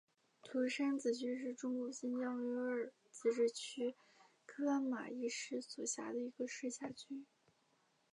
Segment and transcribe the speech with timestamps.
[0.41, 3.93] 独山子区是中国新疆维吾尔自治区
[4.47, 7.27] 克拉玛依市所辖的一个市辖区。